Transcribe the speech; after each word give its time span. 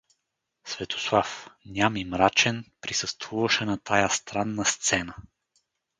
Светослав, 0.63 1.49
ням 1.65 1.95
и 1.95 2.05
мрачен, 2.05 2.65
присъствуваше 2.81 3.65
на 3.65 3.77
тая 3.77 4.09
странна 4.09 4.65
сцена. 4.65 5.15